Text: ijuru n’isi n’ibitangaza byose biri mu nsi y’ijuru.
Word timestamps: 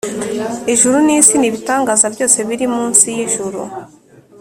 ijuru 0.73 0.97
n’isi 1.05 1.35
n’ibitangaza 1.37 2.05
byose 2.13 2.37
biri 2.47 2.65
mu 2.73 2.83
nsi 2.91 3.07
y’ijuru. 3.17 3.59